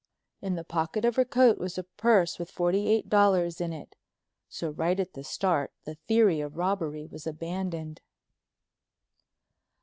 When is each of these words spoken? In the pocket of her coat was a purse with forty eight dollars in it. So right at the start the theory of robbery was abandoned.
In 0.41 0.55
the 0.55 0.63
pocket 0.63 1.05
of 1.05 1.15
her 1.15 1.23
coat 1.25 1.59
was 1.59 1.77
a 1.77 1.83
purse 1.83 2.39
with 2.39 2.49
forty 2.49 2.87
eight 2.87 3.07
dollars 3.07 3.61
in 3.61 3.71
it. 3.71 3.95
So 4.49 4.71
right 4.71 4.99
at 4.99 5.13
the 5.13 5.23
start 5.23 5.73
the 5.85 5.93
theory 5.93 6.41
of 6.41 6.57
robbery 6.57 7.05
was 7.05 7.27
abandoned. 7.27 8.01